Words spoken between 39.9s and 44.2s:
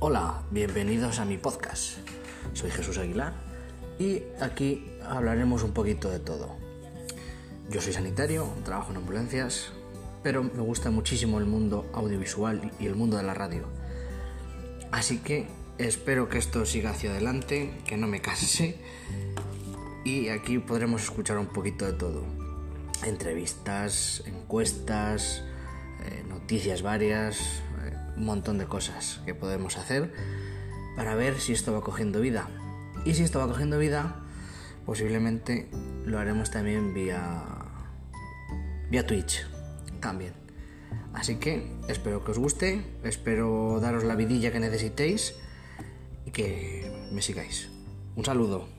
también. Así que espero que os guste, espero daros la